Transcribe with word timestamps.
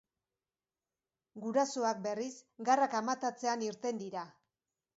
Gurasoak, 1.43 2.01
berriz, 2.07 2.31
garrak 2.71 2.99
amatatzean 3.03 3.69
irten 3.71 4.05
dira. 4.05 4.29